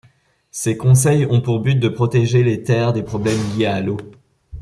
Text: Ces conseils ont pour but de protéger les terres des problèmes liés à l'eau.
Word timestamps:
Ces 0.49 0.77
conseils 0.77 1.27
ont 1.27 1.41
pour 1.41 1.59
but 1.59 1.75
de 1.75 1.87
protéger 1.87 2.41
les 2.43 2.63
terres 2.63 2.91
des 2.91 3.03
problèmes 3.03 3.37
liés 3.55 3.67
à 3.67 3.81
l'eau. 3.81 3.97